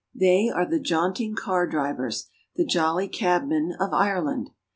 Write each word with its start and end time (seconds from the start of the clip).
They 0.15 0.49
are 0.49 0.65
the 0.65 0.79
jaunting 0.79 1.35
car 1.35 1.67
drivers, 1.67 2.27
the 2.55 2.65
jolly 2.65 3.07
cabmen 3.07 3.73
of 3.79 3.93
Ireland. 3.93 4.49